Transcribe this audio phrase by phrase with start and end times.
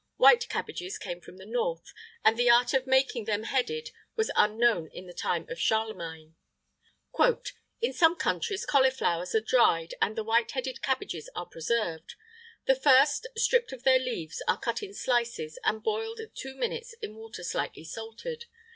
[0.17, 1.93] White cabbages came from the north,
[2.25, 6.33] and the art of making them headed was unknown in the time of Charlemagne.[IX
[7.15, 7.43] 24]
[7.81, 12.15] "In some countries cauliflowers are dried, and the white headed cabbages are preserved.
[12.65, 17.13] The first, stripped of their leaves, are cut in slices, and boiled two minutes in
[17.15, 18.45] water slightly salted.